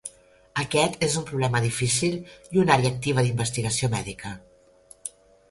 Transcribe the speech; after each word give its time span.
Aquest 0.61 0.95
és 1.07 1.17
un 1.19 1.27
problema 1.27 1.61
difícil 1.65 2.17
i 2.57 2.63
una 2.63 2.73
àrea 2.77 2.93
activa 2.95 3.27
d'investigació 3.27 3.93
mèdica. 3.97 4.35